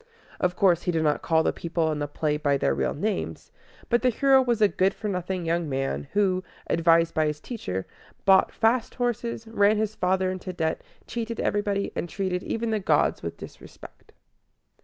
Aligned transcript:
Of 0.39 0.55
course, 0.55 0.81
he 0.81 0.91
did 0.91 1.03
not 1.03 1.21
call 1.21 1.43
the 1.43 1.53
people 1.53 1.91
in 1.91 1.99
the 1.99 2.07
play 2.07 2.35
by 2.35 2.57
their 2.57 2.73
real 2.73 2.95
names; 2.95 3.51
but 3.87 4.01
the 4.01 4.09
hero 4.09 4.41
was 4.41 4.59
a 4.59 4.67
good 4.67 4.95
for 4.95 5.07
nothing 5.07 5.45
young 5.45 5.69
man, 5.69 6.07
who, 6.13 6.43
advised 6.65 7.13
by 7.13 7.27
his 7.27 7.39
teacher, 7.39 7.85
bought 8.25 8.51
fast 8.51 8.95
horses, 8.95 9.45
ran 9.45 9.77
his 9.77 9.93
father 9.93 10.31
into 10.31 10.53
debt, 10.53 10.81
cheated 11.05 11.39
everybody, 11.39 11.91
and 11.95 12.09
treated 12.09 12.41
even 12.41 12.71
the 12.71 12.79
gods 12.79 13.21
with 13.21 13.37
disrespect. 13.37 14.11